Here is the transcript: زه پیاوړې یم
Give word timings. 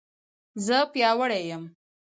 زه 0.65 0.77
پیاوړې 0.91 1.41
یم 1.51 1.63